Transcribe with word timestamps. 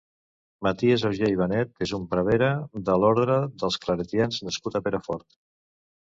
Matías 0.67 1.01
Augé 1.09 1.27
i 1.33 1.35
Benet 1.41 1.83
és 1.85 1.91
un 1.97 2.07
prevere 2.13 2.47
de 2.87 2.95
l'orde 3.03 3.35
dels 3.65 3.77
claretians 3.83 4.39
nascut 4.47 4.79
a 4.79 4.83
Perafort. 4.87 5.29